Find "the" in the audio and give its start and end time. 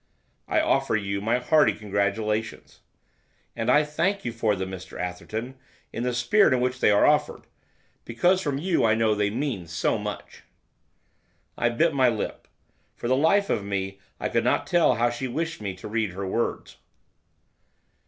6.01-6.11, 13.07-13.15